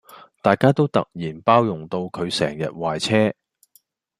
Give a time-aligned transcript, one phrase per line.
[0.41, 3.31] 大家都突然包容到佢成日壞車